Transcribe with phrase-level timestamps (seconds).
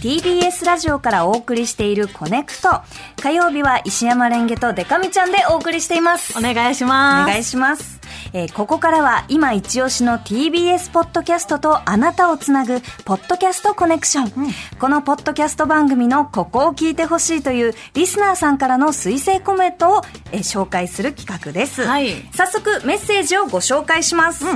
[0.00, 2.80] TBS ラジオからお送りしているコネクト。
[3.22, 6.38] 火曜日は石山レンゲとデカミちゃんでお送りしています。
[6.38, 7.28] お願いします。
[7.28, 8.00] お願いします。
[8.32, 24.46] えーここからは今一押しの TBS ポッドキャストとあなたをつなぐポッドキャストコネクション、このポッドキャスト番組のここを聞いてほしいというリスナーさんからの推薦コメントを、えー紹介する企画です、はい早速メッセージをご紹介します、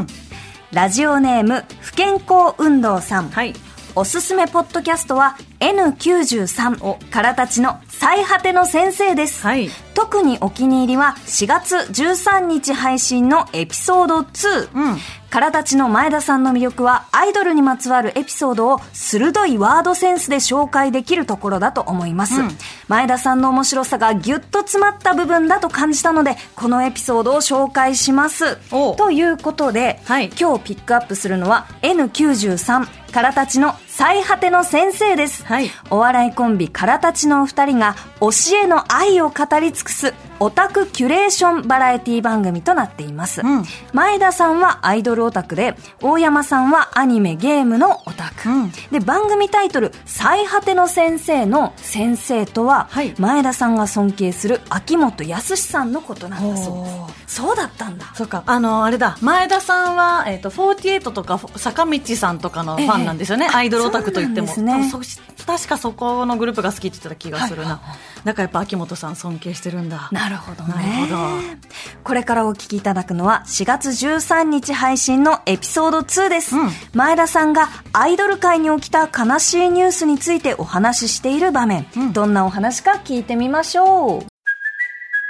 [0.72, 3.52] ラジオネーム不健康運動さん、はい。
[3.96, 9.68] おすすめポッドキャストは N93 からたちの最果ての先生です、はい。
[9.94, 14.98] 特にお気に入りは4月13日配信のエピソード2、うん。
[15.30, 22.40] からたちの前田さんの魅力はアイドルにまつわるエピソードを鋭いワードセンスで紹介できるところだと思います、
[22.88, 28.58] 前田さんの面白さがギュッと詰まった部分だと感じたのでこのエピソードを紹介します。
[28.72, 28.94] お。
[28.96, 30.30] ということで、はい。
[30.38, 35.70] 今日ピックアップするのは N93 からたちの最果ての先生です、はい。
[35.88, 38.30] お笑いコンビからたちのお二人が教
[38.64, 40.12] えの愛を語り尽くす
[40.44, 43.64] オタクキュレーションバラエティ番組となっています、ん。
[43.94, 48.72] 前田さんはアイドルオタクで大山さんはアニメゲームのオタク、うん。
[48.90, 53.14] で番組タイトル「最果ての先生」の先生とは、はい。
[53.18, 57.36] 前田さんが尊敬する秋元康さんのことなんだそうです。
[57.36, 58.12] そうだったんだ。
[58.14, 63.46] そうか、あの、あれだ、前田さんは、えっ、と、48とか、坂道さんとかのファンなんですよね。
[63.46, 64.48] ええアイドルオタクと言っても。
[64.48, 65.24] そうなんですね。
[65.46, 67.70] 確かそこのグループが好きって言ってた気がするな。
[67.70, 70.08] はいだからやっぱ秋元さん尊敬してるんだ。
[70.10, 70.74] なるほどね。
[70.74, 71.56] なるほど
[72.02, 76.56] これからお聞きいただくのは4月13日配信のエピソード2です。
[76.56, 81.86] うん前田さんがアイドル界に起きた悲しいニュースについてお話ししている場面。
[82.12, 84.26] どんなお話か聞いてみましょう。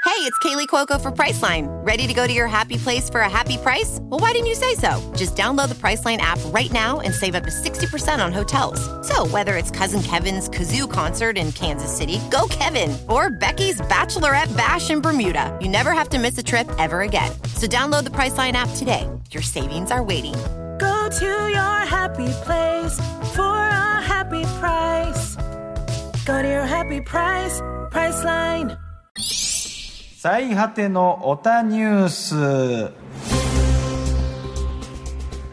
[0.05, 1.67] Hey, it's Kaylee Cuoco for Priceline.
[1.84, 3.98] Ready to go to your happy place for a happy price?
[4.03, 5.01] Well, why didn't you say so?
[5.17, 8.79] Just download the Priceline app right now and save up to 60% on hotels.
[9.14, 14.55] So, whether it's Cousin Kevin's Kazoo concert in Kansas City, go Kevin, or Becky's Bachelorette
[14.55, 17.32] Bash in Bermuda, you never have to miss a trip ever again.
[17.55, 19.08] So, download the Priceline app today.
[19.32, 20.36] Your savings are waiting.
[20.80, 22.95] Go to your happy place
[23.36, 25.36] for a happy price.
[26.26, 27.61] Go to your happy price,
[27.92, 28.77] Priceline.
[30.21, 32.92] 最果てのオタニュース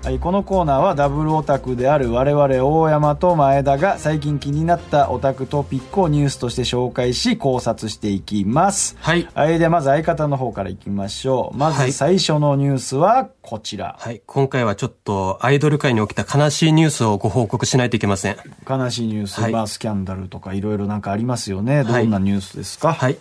[0.03, 8.97] はい、このコーナーはダブルオタクである我々大山と前田が最近気になったオタクトピックをニュースとして紹介し考察していきます。
[8.99, 9.29] はい。
[9.35, 11.57] はい、ではまず相方の方からいきましょう。
[11.57, 11.93] まずはい。
[11.93, 14.23] 最初のニュースはこちら、はい。
[14.25, 18.37] 今回はちょっとアイドル界に起きた悲しいニュースをご報告しないといけません。
[18.67, 19.51] 悲しいニュース、はい。
[19.51, 21.83] まあスキャンダルとかいろいろなんかありますよね。
[21.83, 22.07] どはい。
[22.07, 23.19] んなニュースですか、はい。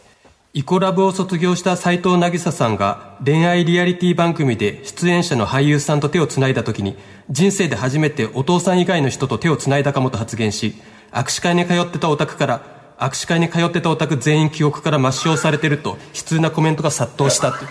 [0.52, 6.96] イコラブを卒業した斉藤渚さんが恋愛リアリティ番組で出演者の俳優さんと手を繋いだ時に
[7.30, 10.74] 人生で初めてお父さん以外の人と手を繋いだかもと発言し
[11.12, 12.62] 握手会に通ってたオタクから
[12.98, 17.64] 握手会に通ってたオタク全員記憶から抹消されてると悲痛なコメントが殺到したって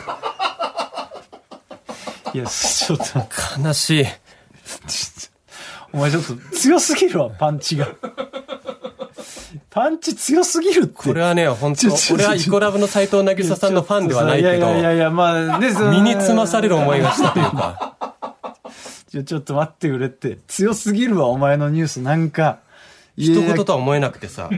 [2.34, 3.06] いやちょっと
[3.60, 4.06] 悲しい。
[5.92, 7.88] お前ちょっと強すぎるわ、パンチが。
[9.70, 10.94] パンチ強すぎるって。
[10.94, 17.96] これはね、本当俺はイコラブの斉藤渚さんのファンではないけど、いやいやいやまあ、ね、身につまされる思いがしたというか。
[19.10, 20.38] ちょ、ちょっと待ってくれって。
[20.48, 22.60] 強すぎるわ、お前のニュースなんか。
[23.18, 24.50] 一言とは思えなくてさ。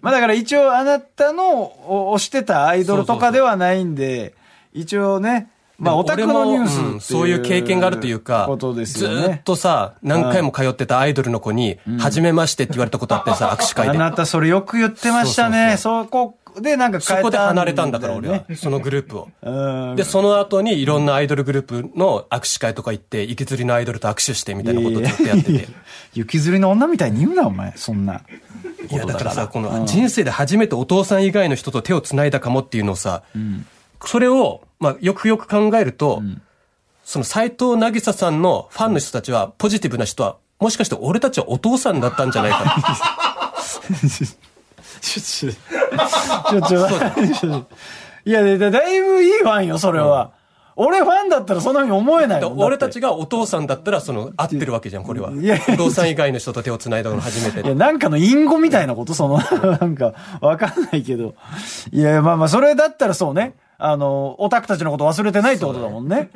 [0.00, 4.34] まあだから一応あなたのお推してたアイドルとかではないんで、
[4.72, 9.26] 一応ね、まあオタクのニュースう、んそういう経験があるというか、ことですずよね。
[9.26, 13.96] ーっとさ、何回も通ってたアイドルの子に、初めましてって言われたことあってさ、 握手会で。
[13.96, 15.76] あなたそれよく言ってましたね。
[15.78, 19.28] そこでなんかそ変えたね、こで離れたんだから俺は、そのグループを。
[19.42, 19.96] うん。
[19.96, 25.68] で、その後にいろんなアイドルグループの握手会とか行って、行きずりのアイドルと握手してみたいなことをずっとやってて。
[26.14, 27.72] 雪吊りの女みたいに言うな、お前。
[27.76, 28.22] そんな。
[28.90, 33.22] いや、だからさ、この人生で初めてお父さん以外の人と手を繋いだかもっていうのをさ、
[34.04, 36.22] それを、まあ、よくよく考えると、
[37.04, 43.54] その斎藤渚さんのファンの人たちは、ポジティブな人は、もしかして俺たちはお父さんだったんじゃないか。
[45.00, 46.80] ちょ、ちょ、ちょ、ちょ、
[47.40, 47.66] ちょ
[48.24, 50.32] いや、だだいぶいいファンよ、それは。
[50.76, 52.44] 俺ファンだったらそんなふうに思えない。
[52.44, 53.10] 俺たちが。
[53.10, 55.30] がお父さんだったら、その、合ってるわけじゃん、これは。
[55.32, 57.74] いやいやお父さん以外の人と手を繋いだの初めていや、で。
[57.74, 59.38] なんかの隠語みたいなことその、
[59.78, 61.34] なんか、わかんないけど。
[61.92, 63.54] いや、まあまあ、それだったらそうね。
[63.82, 66.30] あの、オタクたちのこと忘れてないってことだもんね。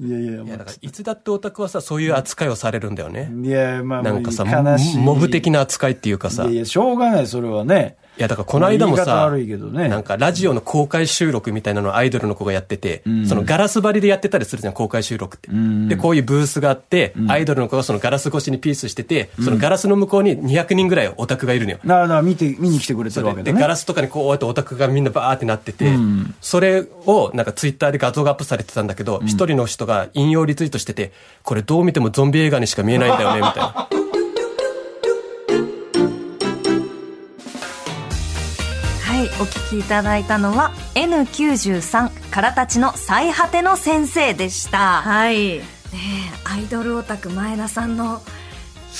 [0.00, 3.30] いやいや、いや、まだから、いつだってオタクはさ、そういう扱いをされるんだよね。
[3.30, 4.98] あ、いや、まあ、なんかさ、悲しい。
[4.98, 7.96] モブ的な扱いっていうかさいや、いや、しょうがない、それはね。
[8.18, 15.50] いや、だからこの間もさ、なんかラジオの公開収録みたいなのをアイドルの子がやってて、そのガラス張りでやってたりするじゃん、公開収録って。
[15.88, 21.78] で、こういうブースがあって、アイドルの子がそのガラス越しにピースしてて、そのガラスの向こうに200人ぐらいオタクがいるのよ。
[21.84, 23.60] だからだから見て、見に来てくれてるわけで、だね。
[23.60, 25.92] ガラスとかにこうやってオタクがみんなバーってなってて、
[26.40, 31.12] それをなんかツイッターで画像がアップされてたんだけど、一、人の人が引用リツイートしてて、
[31.42, 34.05] これどう見てもゾンビ映画にしか見えないんだよね、みたいな。
[39.38, 45.02] お聞きいただいたのは N93 からたちの最果ての先生でした。
[45.02, 45.58] はい。
[45.58, 45.62] ね
[45.92, 48.22] えアイドルオタク前田さんの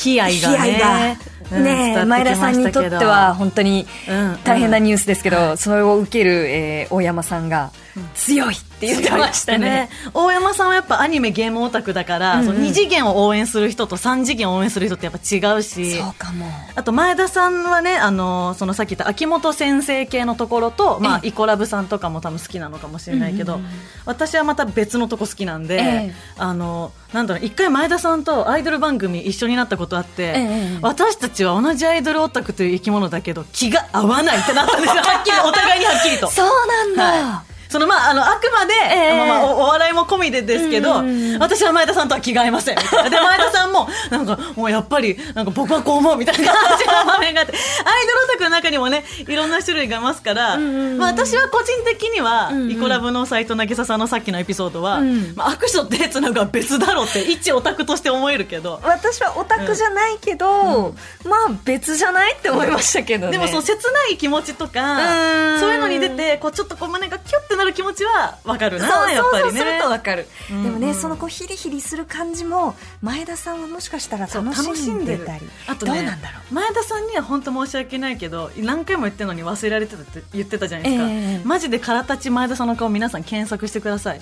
[0.04, 1.18] 悲哀がね。
[1.50, 1.58] が、
[2.02, 7.70] うん前田さんにとっては本当にうん大変なニュースですけど、それを受ける、えー大山さんが
[8.14, 9.88] 強いって言ってましたね。
[10.12, 16.46] 大山さんはやっぱアニメゲームオタクだから、その2次元を応援する人と3次元を応援する人ってやっぱ違うしそうかも。
[16.74, 23.60] あと前田さんはねあのそのさっき言った秋元先生系のところと、まあ、イコラブさんとかも多分好きなのかもしれないけど、
[24.04, 36.30] 私はまた別のとこ好きなんで、ええあのなんだろう一回前田さんとアイドル番組一緒になったことあって、え私たちは同じアイドルオタクという生き物だけど気が合わないってなったんですよ はっきりお互いにはっきりと。
[36.30, 37.04] そうなんだ。
[37.04, 39.18] はいそのまあ、あのあくまで、ええ。
[39.18, 41.02] まあまあおお笑いも込みでですけど、
[41.38, 42.76] 私は前田さんとは気が合いません。
[42.76, 47.52] で前田さんもなんかもうやっぱりなんか僕はこう思うみたいな感じの場面があって
[47.84, 55.02] アイドルオタクの中にもねいろんな種類がいますから、まあ、私は個人的には、イコラブの斎藤渚さんのさっきのエピソードは、
[55.34, 58.80] まあ、握手と手つなぐは別だろうって一オタクとして思えるけど。
[58.82, 60.94] 私はオタクじゃないけど、
[61.24, 63.32] まあ別じゃないって思いましたけどね。
[63.32, 65.60] でもそう切ない気持ちとかうん。
[65.60, 84.20] そういうのに出てこうちょっとこう胸がキュッてなる気持ちはわかるなそうやっぱりねそうするとわかる、でもねそのこうヒリヒリする感じも前田さんはもしかしたら楽しんでたりあとねどうなんだろう前田さんには本当申し訳ないけど何回も言ってるのに忘れられてたって言ってたじゃないですか、ええマジで空立ち前田さんの顔皆さん検索してください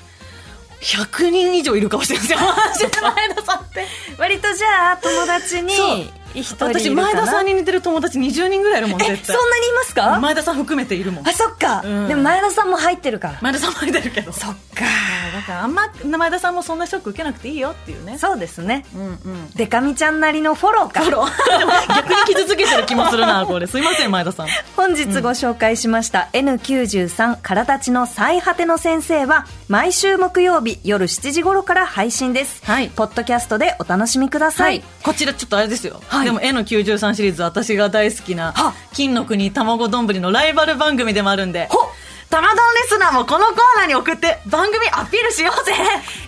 [0.81, 3.87] 100人以上いる顔してるんですよ前田さんって
[4.19, 9.37] 割とじゃあ友達に私前田さんに似てる友達20人ぐらいいるもんえ絶対。
[9.37, 10.19] そんなにいますか？
[10.21, 11.29] 前田さん含めているもん。
[11.29, 12.09] あそっか、うん。
[12.09, 13.39] でも前田さんも入ってるから。
[13.41, 14.33] 前田さんもいてるけど。
[14.33, 14.57] そっか。
[14.81, 14.87] だ
[15.45, 15.89] からあんま
[16.19, 18.19] 前田さんもそんなショック受けなくていいよっていうね。
[18.19, 18.85] そうですね。
[18.95, 19.51] うんうん。
[19.55, 21.05] デカミちゃんなりのフォローか。
[21.05, 21.27] でも
[21.95, 23.67] 逆に傷つけてる気もするなこれ。
[23.67, 24.49] すいません前田さん。
[24.77, 32.91] 本日ご紹介しました N93 からたちの最果ての先生は毎週木曜日夜7時頃から配信です、はい。
[32.91, 36.25] ポッドキャストでお楽しみください、こちらちょっとあれですよ、はい。
[36.25, 41.69] でも N93 シリーズ私が大好きなは金の国卵丼のライバル番組でもあるんで。
[41.71, 41.79] ほ
[42.35, 45.73] 玉丼レスナーもこのコーナーに送って番組アピールしようぜ。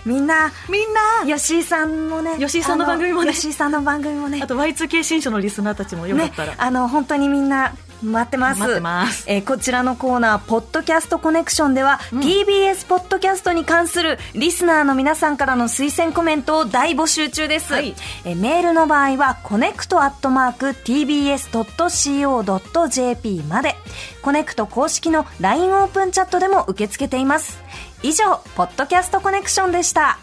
[0.05, 1.37] みんなみんな。
[1.37, 2.37] 吉井さんもね。
[2.39, 3.31] 吉井さんの番組もね。
[3.31, 4.39] あ吉井さんの番組もね。
[4.41, 8.59] あと Y2K 新書のリスナーたちもよかったら、ね、あの本当にみんな待ってます。
[8.59, 9.23] 待ってます。
[9.27, 17.95] えーこちらのコーナー「ポッドキャストコネクション」では、TBS ポッドキャストに関するリスナーの皆さんからの推薦コメントを大募集中です、はい。
[18.25, 23.75] えーメールの場合はコネクトアットマーク TBS.CO.JP まで。
[24.21, 27.59] コネクト公式の LINE オープンチャットでも受け付けています。
[28.03, 30.19] 以上ポッドキャストコネクションでした